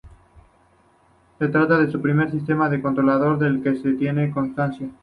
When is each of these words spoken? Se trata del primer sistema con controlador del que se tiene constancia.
Se 1.37 1.47
trata 1.47 1.77
del 1.77 2.01
primer 2.01 2.31
sistema 2.31 2.69
con 2.71 2.81
controlador 2.81 3.37
del 3.37 3.61
que 3.61 3.75
se 3.75 3.91
tiene 3.91 4.31
constancia. 4.31 4.87